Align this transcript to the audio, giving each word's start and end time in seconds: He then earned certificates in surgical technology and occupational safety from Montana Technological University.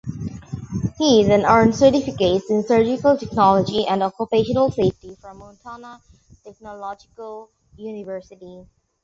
He 0.97 1.23
then 1.23 1.45
earned 1.45 1.75
certificates 1.75 2.49
in 2.49 2.63
surgical 2.63 3.15
technology 3.15 3.85
and 3.85 4.01
occupational 4.01 4.71
safety 4.71 5.13
from 5.21 5.37
Montana 5.37 6.01
Technological 6.43 7.51
University. 7.77 8.65